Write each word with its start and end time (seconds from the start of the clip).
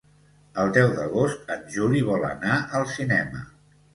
El 0.61 0.71
deu 0.77 0.93
d'agost 0.99 1.51
en 1.57 1.61
Juli 1.75 2.03
vol 2.09 2.25
anar 2.29 2.57
al 2.79 2.87
cinema. 2.97 3.45